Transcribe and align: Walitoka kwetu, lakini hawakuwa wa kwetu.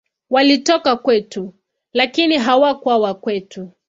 Walitoka 0.29 0.95
kwetu, 0.95 1.53
lakini 1.93 2.37
hawakuwa 2.37 2.97
wa 2.97 3.13
kwetu. 3.13 3.71